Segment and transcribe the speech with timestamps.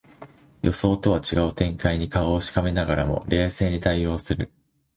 [0.63, 4.51] 予想とは違う展開に顔をしかめながらも冷静に対応する